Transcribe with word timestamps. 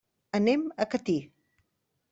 Anem 0.37 0.63
a 0.85 0.89
Catí. 0.95 1.17